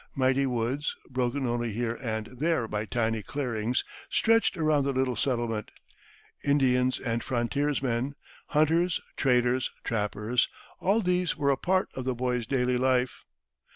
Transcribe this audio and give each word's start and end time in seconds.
Mighty 0.15 0.47
woods, 0.47 0.95
broken 1.11 1.45
only 1.45 1.73
here 1.73 1.95
and 2.01 2.25
there 2.25 2.67
by 2.67 2.85
tiny 2.85 3.21
clearings, 3.21 3.83
stretched 4.09 4.57
around 4.57 4.83
the 4.83 4.91
little 4.93 5.15
settlement; 5.15 5.69
Indians 6.43 6.99
and 6.99 7.23
frontiersmen, 7.23 8.15
hunters, 8.47 8.99
traders, 9.15 9.69
trappers 9.83 10.49
all 10.79 11.01
these 11.01 11.37
were 11.37 11.51
a 11.51 11.55
part 11.55 11.87
of 11.93 12.05
the 12.05 12.15
boy's 12.15 12.47
daily 12.47 12.77
life. 12.79 13.25